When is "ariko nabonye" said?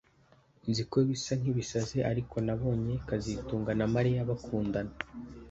2.11-2.93